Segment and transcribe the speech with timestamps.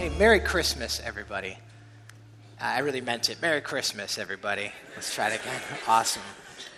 [0.00, 1.58] Hey, Merry Christmas, everybody.
[2.58, 3.42] I really meant it.
[3.42, 4.72] Merry Christmas, everybody.
[4.96, 5.60] Let's try it again.
[5.86, 6.22] Awesome.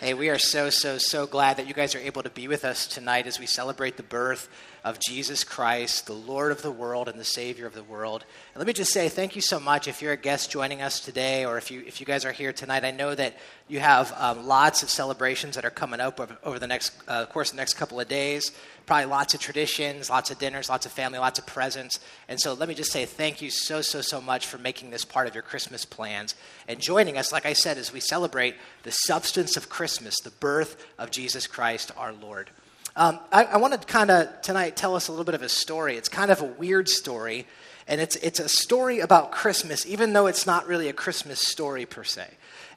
[0.00, 2.64] Hey, we are so, so, so glad that you guys are able to be with
[2.64, 4.48] us tonight as we celebrate the birth
[4.84, 8.24] of Jesus Christ, the Lord of the world and the Savior of the world.
[8.52, 10.98] And let me just say thank you so much if you're a guest joining us
[10.98, 12.84] today or if you, if you guys are here tonight.
[12.84, 13.36] I know that
[13.68, 17.26] you have um, lots of celebrations that are coming up over, over the next uh,
[17.26, 18.50] course of the next couple of days.
[18.84, 22.00] Probably lots of traditions, lots of dinners, lots of family, lots of presents.
[22.28, 25.04] And so let me just say thank you so, so, so much for making this
[25.04, 26.34] part of your Christmas plans
[26.66, 30.84] and joining us, like I said, as we celebrate the substance of Christmas, the birth
[30.98, 32.50] of Jesus Christ our Lord.
[32.94, 35.48] Um, I, I want to kind of tonight tell us a little bit of a
[35.48, 35.96] story.
[35.96, 37.46] It's kind of a weird story,
[37.88, 41.86] and it's, it's a story about Christmas, even though it's not really a Christmas story
[41.86, 42.28] per se.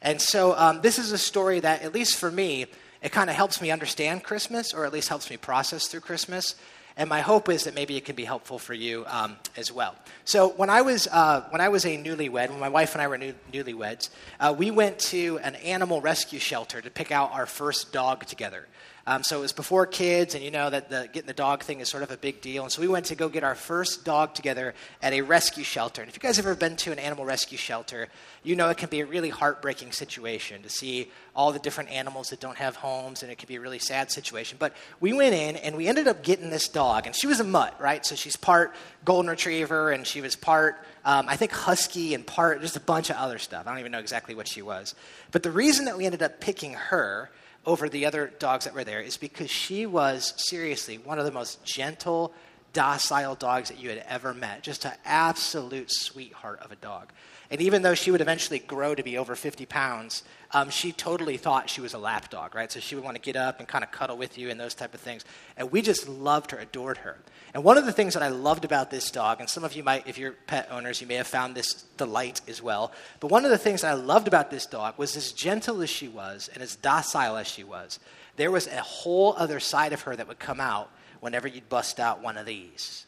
[0.02, 2.68] And so, um, this is a story that, at least for me,
[3.02, 6.56] it kind of helps me understand Christmas, or at least helps me process through Christmas.
[6.98, 9.96] And my hope is that maybe it can be helpful for you um, as well.
[10.24, 13.08] So when I was uh, when I was a newlywed, when my wife and I
[13.10, 17.46] were new, newlyweds, uh, we went to an animal rescue shelter to pick out our
[17.46, 18.66] first dog together.
[19.08, 21.80] Um, so it was before kids, and you know that the, getting the dog thing
[21.80, 22.64] is sort of a big deal.
[22.64, 26.02] And so we went to go get our first dog together at a rescue shelter.
[26.02, 28.08] And if you guys have ever been to an animal rescue shelter,
[28.44, 32.30] you know it can be a really heartbreaking situation to see all the different animals
[32.30, 34.58] that don't have homes, and it can be a really sad situation.
[34.60, 37.44] But we went in, and we ended up getting this dog, and she was a
[37.44, 38.04] mutt, right?
[38.04, 42.60] So she's part golden retriever, and she was part, um, I think, husky, and part
[42.60, 43.68] just a bunch of other stuff.
[43.68, 44.96] I don't even know exactly what she was.
[45.32, 47.30] But the reason that we ended up picking her
[47.66, 51.32] over the other dogs that were there is because she was seriously one of the
[51.32, 52.34] most gentle,
[52.76, 54.62] docile dogs that you had ever met.
[54.62, 57.12] Just an absolute sweetheart of a dog.
[57.50, 61.38] And even though she would eventually grow to be over 50 pounds, um, she totally
[61.38, 62.72] thought she was a lap dog, right?
[62.72, 64.74] So she would want to get up and kind of cuddle with you and those
[64.74, 65.24] type of things.
[65.56, 67.18] And we just loved her, adored her.
[67.54, 69.84] And one of the things that I loved about this dog, and some of you
[69.84, 72.92] might, if you're pet owners, you may have found this delight as well.
[73.22, 75.90] But one of the things that I loved about this dog was as gentle as
[75.90, 78.00] she was and as docile as she was,
[78.36, 80.90] there was a whole other side of her that would come out
[81.20, 83.06] whenever you'd bust out one of these.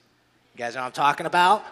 [0.53, 1.65] You guys know what I'm talking about?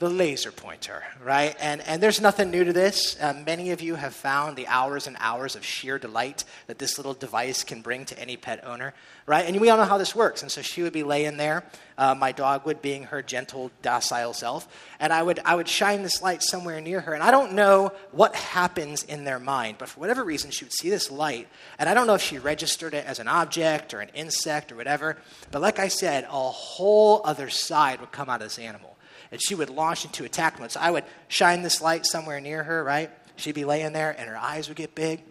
[0.00, 1.56] The laser pointer, right?
[1.60, 3.16] And, and there's nothing new to this.
[3.20, 6.98] Uh, many of you have found the hours and hours of sheer delight that this
[6.98, 8.92] little device can bring to any pet owner,
[9.26, 9.46] right?
[9.46, 10.42] And we all know how this works.
[10.42, 11.64] And so she would be laying there,
[11.96, 14.66] uh, my dog would, being her gentle, docile self,
[14.98, 17.14] and I would, I would shine this light somewhere near her.
[17.14, 20.72] And I don't know what happens in their mind, but for whatever reason, she would
[20.72, 21.46] see this light.
[21.78, 24.76] And I don't know if she registered it as an object or an insect or
[24.76, 25.18] whatever,
[25.52, 28.93] but like I said, a whole other side would come out of this animal
[29.34, 30.70] and she would launch into attack mode.
[30.70, 33.10] So I would shine this light somewhere near her, right?
[33.34, 35.22] She'd be laying there, and her eyes would get big,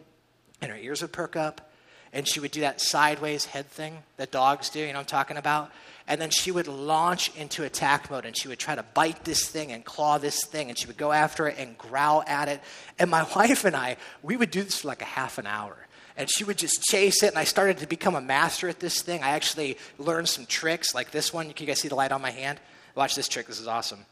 [0.62, 1.72] and her ears would perk up,
[2.12, 5.38] and she would do that sideways head thing that dogs do, you know I'm talking
[5.38, 5.72] about?
[6.06, 9.48] And then she would launch into attack mode, and she would try to bite this
[9.48, 12.60] thing and claw this thing, and she would go after it and growl at it.
[13.00, 15.78] And my wife and I, we would do this for like a half an hour
[16.16, 19.02] and she would just chase it and i started to become a master at this
[19.02, 22.12] thing i actually learned some tricks like this one can you guys see the light
[22.12, 22.60] on my hand
[22.96, 23.48] Watch this trick.
[23.48, 24.06] This is awesome.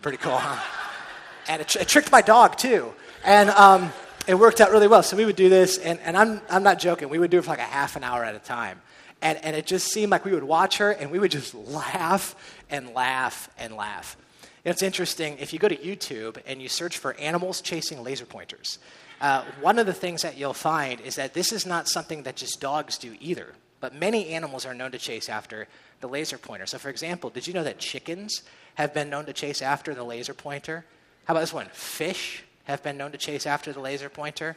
[0.00, 0.60] Pretty cool, huh?
[1.48, 2.92] And it, tr- it tricked my dog too.
[3.24, 3.92] And um,
[4.26, 5.02] it worked out really well.
[5.02, 7.08] So we would do this, and, and I'm, I'm not joking.
[7.08, 8.80] We would do it for like a half an hour at a time.
[9.20, 12.34] And, and it just seemed like we would watch her, and we would just laugh
[12.70, 14.16] and laugh and laugh.
[14.64, 15.38] You know, it's interesting.
[15.38, 18.78] If you go to YouTube and you search for animals chasing laser pointers,
[19.20, 22.34] uh, one of the things that you'll find is that this is not something that
[22.34, 23.54] just dogs do either.
[23.82, 25.66] But many animals are known to chase after
[26.00, 26.66] the laser pointer.
[26.66, 28.44] So, for example, did you know that chickens
[28.76, 30.84] have been known to chase after the laser pointer?
[31.24, 31.66] How about this one?
[31.72, 34.56] Fish have been known to chase after the laser pointer.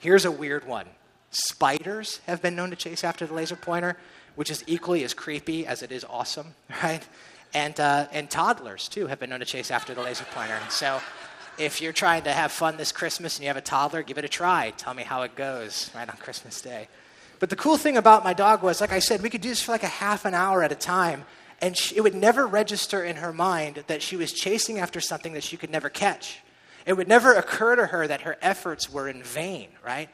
[0.00, 0.86] Here's a weird one
[1.30, 3.96] spiders have been known to chase after the laser pointer,
[4.34, 7.06] which is equally as creepy as it is awesome, right?
[7.54, 10.58] And, uh, and toddlers, too, have been known to chase after the laser pointer.
[10.70, 11.00] So,
[11.58, 14.24] if you're trying to have fun this Christmas and you have a toddler, give it
[14.24, 14.72] a try.
[14.76, 16.88] Tell me how it goes right on Christmas Day.
[17.40, 19.62] But the cool thing about my dog was, like I said, we could do this
[19.62, 21.24] for like a half an hour at a time,
[21.60, 25.32] and she, it would never register in her mind that she was chasing after something
[25.34, 26.40] that she could never catch.
[26.86, 30.08] It would never occur to her that her efforts were in vain, right?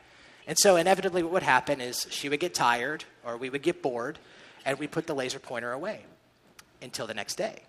[0.46, 3.82] And so, inevitably, what would happen is she would get tired or we would get
[3.82, 4.18] bored,
[4.64, 6.04] and we put the laser pointer away
[6.82, 7.62] until the next day.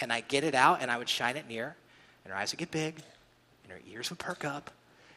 [0.00, 1.76] And I'd get it out and I would shine it near,
[2.24, 2.96] and her eyes would get big,
[3.64, 4.70] and her ears would perk up,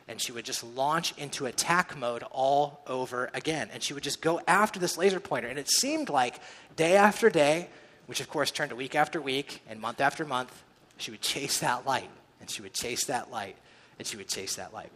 [0.07, 3.69] and she would just launch into attack mode all over again.
[3.74, 5.48] And she would just go after this laser pointer.
[5.48, 6.40] And it seemed like
[6.75, 7.69] day after day,
[8.06, 10.63] which of course turned to week after week and month after month,
[10.98, 12.10] she would chase that light,
[12.40, 13.56] and she would chase that light,
[14.00, 14.92] and she would chase that light.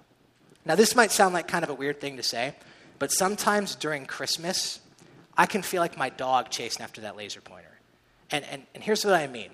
[0.66, 2.54] Now, this might sound like kind of a weird thing to say,
[3.00, 4.80] but sometimes during Christmas,
[5.38, 7.80] I can feel like my dog chasing after that laser pointer.
[8.32, 9.50] And, and, and here's what I mean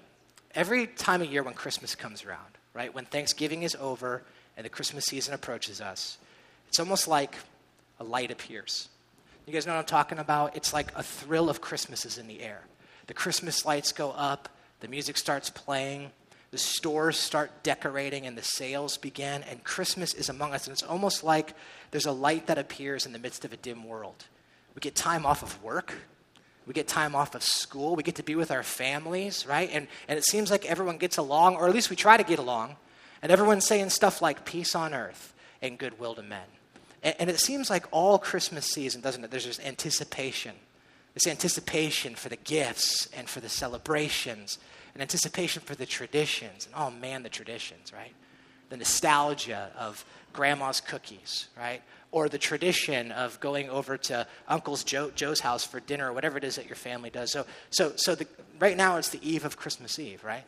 [0.53, 4.23] every time of year when Christmas comes around, right, when Thanksgiving is over
[4.57, 6.17] and the Christmas season approaches us,
[6.67, 7.35] it's almost like
[7.99, 8.89] a light appears.
[9.45, 10.55] You guys know what I'm talking about?
[10.55, 12.61] It's like a thrill of Christmas is in the air.
[13.07, 14.49] The Christmas lights go up,
[14.79, 16.11] the music starts playing,
[16.51, 20.65] the stores start decorating, and the sales begin, and Christmas is among us.
[20.67, 21.53] And it's almost like
[21.91, 24.25] there's a light that appears in the midst of a dim world.
[24.73, 25.93] We get time off of work.
[26.65, 27.95] We get time off of school.
[27.95, 29.69] We get to be with our families, right?
[29.71, 32.39] And, and it seems like everyone gets along, or at least we try to get
[32.39, 32.75] along.
[33.25, 36.45] And everyone's saying stuff like peace on earth and goodwill to men.
[37.01, 39.31] And, and it seems like all Christmas season, doesn't it?
[39.31, 40.51] There's this anticipation.
[41.15, 44.59] This anticipation for the gifts and for the celebrations,
[44.93, 46.67] and anticipation for the traditions.
[46.67, 48.13] And oh man, the traditions, right?
[48.69, 51.81] The nostalgia of grandma's cookies, right?
[52.11, 56.37] or the tradition of going over to Uncle's Joe, Joe's house for dinner or whatever
[56.37, 57.31] it is that your family does.
[57.31, 58.27] So, so, so the,
[58.59, 60.45] right now it's the eve of Christmas Eve, right?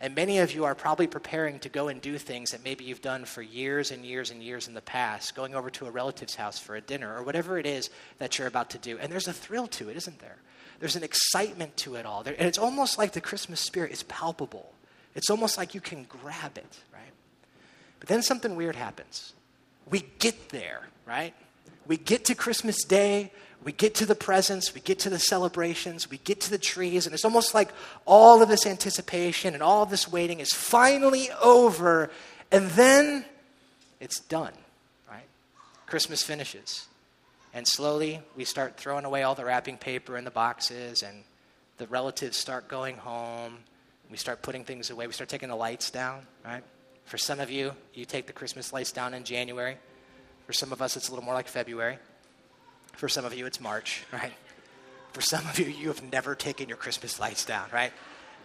[0.00, 3.02] And many of you are probably preparing to go and do things that maybe you've
[3.02, 6.34] done for years and years and years in the past, going over to a relative's
[6.34, 8.96] house for a dinner or whatever it is that you're about to do.
[8.98, 10.36] And there's a thrill to it, isn't there?
[10.78, 12.22] There's an excitement to it all.
[12.22, 14.72] There, and it's almost like the Christmas spirit is palpable.
[15.14, 17.12] It's almost like you can grab it, right?
[17.98, 19.34] But then something weird happens.
[19.90, 21.34] We get there, right?
[21.90, 23.32] We get to Christmas Day,
[23.64, 27.04] we get to the presents, we get to the celebrations, we get to the trees,
[27.04, 27.70] and it's almost like
[28.06, 32.08] all of this anticipation and all of this waiting is finally over,
[32.52, 33.24] and then
[33.98, 34.52] it's done,
[35.10, 35.24] right?
[35.86, 36.86] Christmas finishes.
[37.52, 41.24] And slowly we start throwing away all the wrapping paper in the boxes, and
[41.78, 43.56] the relatives start going home.
[44.12, 45.08] We start putting things away.
[45.08, 46.62] We start taking the lights down, right?
[47.06, 49.76] For some of you, you take the Christmas lights down in January.
[50.50, 51.96] For some of us, it's a little more like February.
[52.94, 54.32] For some of you, it's March, right?
[55.12, 57.92] For some of you, you have never taken your Christmas lights down, right?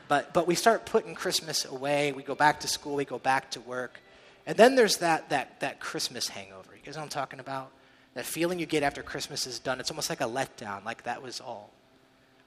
[0.07, 2.11] But, but we start putting Christmas away.
[2.11, 2.93] We go back to school.
[2.93, 3.99] We go back to work.
[4.45, 6.75] And then there's that, that, that Christmas hangover.
[6.75, 7.71] You guys know what I'm talking about?
[8.13, 9.79] That feeling you get after Christmas is done.
[9.79, 11.71] It's almost like a letdown, like that was all.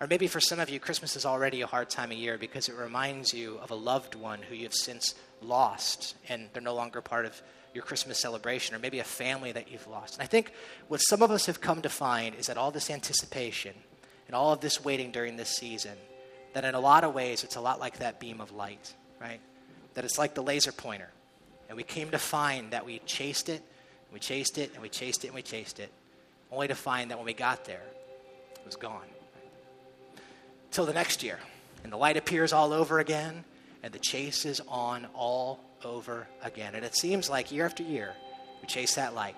[0.00, 2.68] Or maybe for some of you, Christmas is already a hard time of year because
[2.68, 7.00] it reminds you of a loved one who you've since lost and they're no longer
[7.00, 7.42] part of
[7.78, 10.14] your Christmas celebration, or maybe a family that you've lost.
[10.14, 10.50] And I think
[10.88, 13.72] what some of us have come to find is that all this anticipation
[14.26, 15.92] and all of this waiting during this season,
[16.54, 19.38] that in a lot of ways it's a lot like that beam of light, right?
[19.94, 21.08] That it's like the laser pointer.
[21.68, 23.62] And we came to find that we chased it,
[24.12, 25.92] we chased it, and we chased it, and we chased it,
[26.50, 27.84] only to find that when we got there,
[28.56, 29.06] it was gone.
[30.72, 31.38] Till the next year.
[31.84, 33.44] And the light appears all over again,
[33.84, 36.74] and the chase is on all over again.
[36.74, 38.14] And it seems like year after year,
[38.60, 39.36] we chase that light,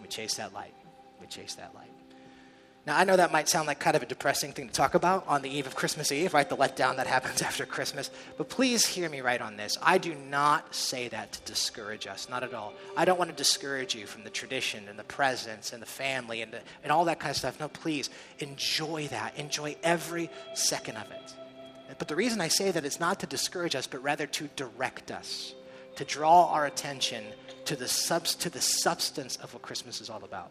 [0.00, 0.74] we chase that light,
[1.20, 1.90] we chase that light.
[2.86, 5.26] Now, I know that might sound like kind of a depressing thing to talk about
[5.28, 6.48] on the eve of Christmas Eve, right?
[6.48, 8.10] The letdown that happens after Christmas.
[8.38, 9.76] But please hear me right on this.
[9.82, 12.72] I do not say that to discourage us, not at all.
[12.96, 16.40] I don't want to discourage you from the tradition and the presence and the family
[16.40, 17.60] and, the, and all that kind of stuff.
[17.60, 18.08] No, please
[18.38, 19.36] enjoy that.
[19.36, 21.34] Enjoy every second of it.
[21.98, 25.10] But the reason I say that is not to discourage us, but rather to direct
[25.10, 25.54] us
[25.96, 27.24] to draw our attention
[27.66, 30.50] to the, subs- to the substance of what Christmas is all about.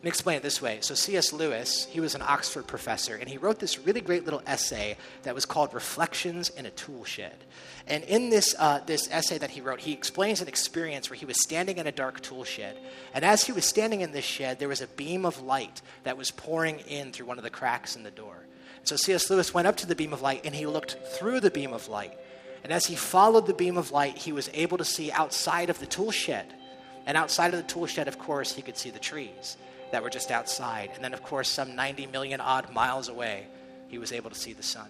[0.00, 0.78] Let me explain it this way.
[0.80, 1.30] So, C.S.
[1.30, 5.34] Lewis, he was an Oxford professor, and he wrote this really great little essay that
[5.34, 7.36] was called Reflections in a Tool Shed.
[7.86, 11.26] And in this, uh, this essay that he wrote, he explains an experience where he
[11.26, 12.78] was standing in a dark tool shed.
[13.12, 16.16] And as he was standing in this shed, there was a beam of light that
[16.16, 18.46] was pouring in through one of the cracks in the door.
[18.84, 19.28] So, C.S.
[19.28, 21.88] Lewis went up to the beam of light and he looked through the beam of
[21.88, 22.16] light.
[22.62, 25.78] And as he followed the beam of light, he was able to see outside of
[25.78, 26.46] the tool shed.
[27.06, 29.56] And outside of the tool shed, of course, he could see the trees
[29.90, 30.90] that were just outside.
[30.94, 33.46] And then, of course, some 90 million odd miles away,
[33.88, 34.88] he was able to see the sun.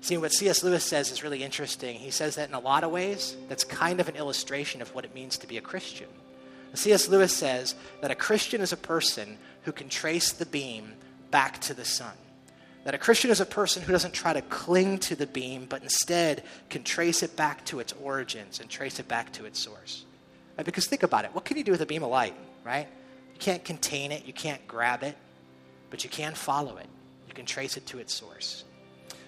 [0.00, 0.62] See, what C.S.
[0.62, 1.96] Lewis says is really interesting.
[1.96, 5.04] He says that in a lot of ways, that's kind of an illustration of what
[5.04, 6.08] it means to be a Christian.
[6.74, 7.08] C.S.
[7.08, 10.92] Lewis says that a Christian is a person who can trace the beam
[11.30, 12.12] back to the sun.
[12.84, 15.82] That a Christian is a person who doesn't try to cling to the beam, but
[15.82, 20.04] instead can trace it back to its origins and trace it back to its source.
[20.56, 20.66] Right?
[20.66, 21.34] Because think about it.
[21.34, 22.86] What can you do with a beam of light, right?
[23.32, 25.16] You can't contain it, you can't grab it,
[25.90, 26.86] but you can follow it.
[27.26, 28.64] You can trace it to its source.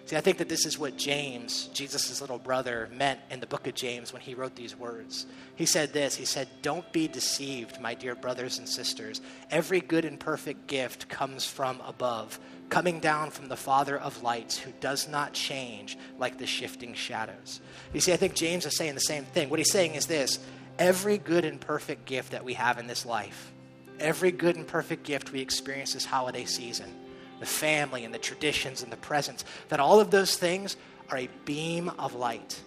[0.07, 3.67] See, I think that this is what James, Jesus' little brother, meant in the book
[3.67, 5.27] of James when he wrote these words.
[5.57, 9.21] He said this He said, Don't be deceived, my dear brothers and sisters.
[9.51, 14.59] Every good and perfect gift comes from above coming down from the Father of lights
[14.59, 17.61] who does not change like the shifting shadows.
[17.93, 19.51] You see, I think James is saying the same thing.
[19.51, 20.39] What he's saying is this
[20.79, 23.53] every good and perfect gift that we have in this life,
[23.99, 26.93] every good and perfect gift we experience this holiday season,
[27.40, 30.76] the family and the traditions and the presents, that all of those things
[31.11, 32.61] are a beam of light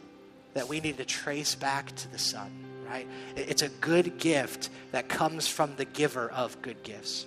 [0.54, 2.52] that we need to trace back to the sun,
[2.88, 3.08] right?
[3.36, 7.26] It's a good gift that comes from the giver of good gifts.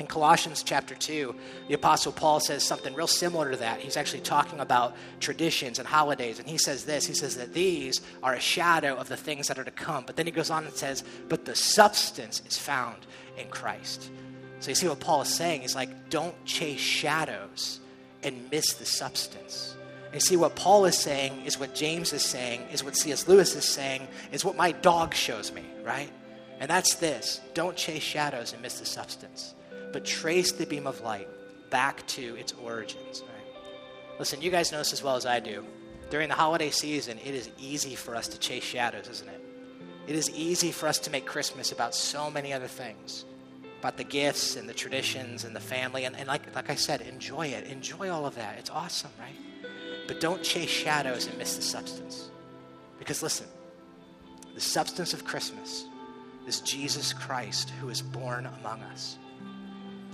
[0.00, 1.34] In Colossians chapter 2,
[1.68, 3.78] the Apostle Paul says something real similar to that.
[3.78, 8.00] He's actually talking about traditions and holidays, and he says this He says that these
[8.22, 10.04] are a shadow of the things that are to come.
[10.04, 13.06] But then he goes on and says, But the substance is found
[13.38, 14.10] in Christ.
[14.64, 15.60] So you see what Paul is saying?
[15.60, 17.80] He's like, Don't chase shadows
[18.22, 19.76] and miss the substance.
[20.12, 23.28] And see what Paul is saying is what James is saying, is what C.S.
[23.28, 26.10] Lewis is saying, is what my dog shows me, right?
[26.60, 29.54] And that's this don't chase shadows and miss the substance
[29.94, 31.28] but trace the beam of light
[31.70, 33.22] back to its origins.
[33.22, 34.18] Right?
[34.18, 35.64] Listen, you guys know this as well as I do.
[36.10, 39.40] During the holiday season, it is easy for us to chase shadows, isn't it?
[40.08, 43.24] It is easy for us to make Christmas about so many other things
[43.84, 46.06] about the gifts and the traditions and the family.
[46.06, 47.66] And, and like, like I said, enjoy it.
[47.66, 48.56] Enjoy all of that.
[48.58, 49.70] It's awesome, right?
[50.08, 52.30] But don't chase shadows and miss the substance.
[52.98, 53.46] Because listen,
[54.54, 55.84] the substance of Christmas
[56.46, 59.18] is Jesus Christ who is born among us.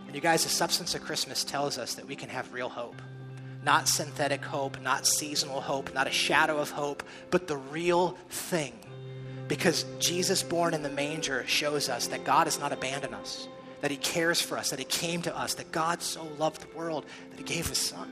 [0.08, 3.00] And you guys, the substance of Christmas tells us that we can have real hope.
[3.62, 8.72] Not synthetic hope, not seasonal hope, not a shadow of hope, but the real thing.
[9.46, 13.46] Because Jesus born in the manger shows us that God has not abandoned us,
[13.80, 16.76] that He cares for us, that He came to us, that God so loved the
[16.76, 18.10] world that He gave His Son.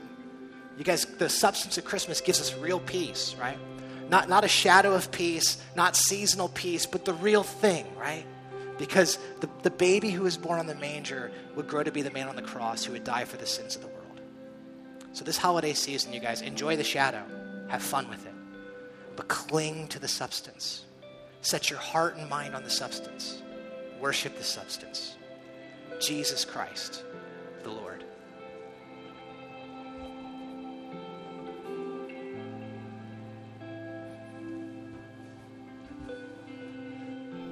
[0.77, 3.57] You guys, the substance of Christmas gives us real peace, right?
[4.09, 8.25] Not, not a shadow of peace, not seasonal peace, but the real thing, right?
[8.77, 12.11] Because the, the baby who was born on the manger would grow to be the
[12.11, 14.21] man on the cross who would die for the sins of the world.
[15.11, 17.23] So, this holiday season, you guys, enjoy the shadow,
[17.67, 18.33] have fun with it,
[19.15, 20.85] but cling to the substance.
[21.41, 23.41] Set your heart and mind on the substance.
[23.99, 25.17] Worship the substance.
[25.99, 27.03] Jesus Christ,
[27.63, 28.05] the Lord.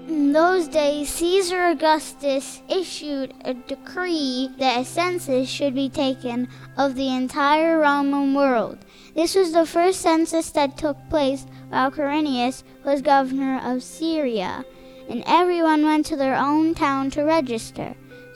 [0.07, 6.95] In those days, Caesar Augustus issued a decree that a census should be taken of
[6.95, 8.77] the entire Roman world.
[9.13, 14.63] This was the first census that took place while Quirinius was governor of Syria,
[15.09, 17.95] and everyone went to their own town to register.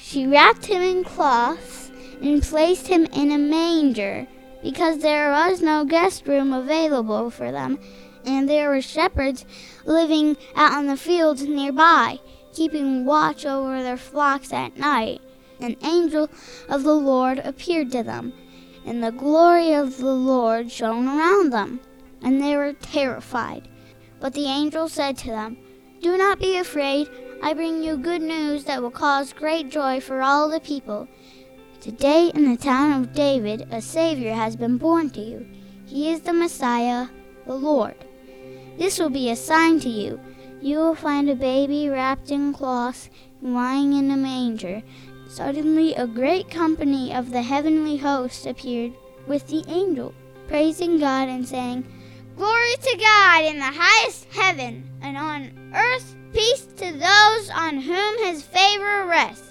[0.00, 1.90] She wrapped him in cloths
[2.22, 4.26] and placed him in a manger,
[4.62, 7.78] because there was no guest room available for them
[8.28, 9.44] and there were shepherds
[9.84, 12.18] living out in the fields nearby,
[12.52, 15.20] keeping watch over their flocks at night.
[15.60, 16.30] An angel
[16.68, 18.32] of the Lord appeared to them,
[18.84, 21.80] and the glory of the Lord shone around them,
[22.22, 23.68] and they were terrified.
[24.20, 25.56] But the angel said to them,
[26.02, 27.08] Do not be afraid.
[27.40, 31.06] I bring you good news that will cause great joy for all the people.
[31.80, 35.46] Today in the town of David a Savior has been born to you.
[35.86, 37.06] He is the Messiah,
[37.46, 37.94] the Lord.
[38.76, 40.20] This will be a sign to you.
[40.60, 43.08] You will find a baby wrapped in cloths,
[43.40, 44.82] lying in a manger.
[45.28, 48.92] Suddenly, a great company of the heavenly host appeared
[49.28, 50.12] with the angel,
[50.48, 51.86] praising God and saying,
[52.38, 58.18] Glory to God in the highest heaven, and on earth peace to those on whom
[58.18, 59.47] his favor rests.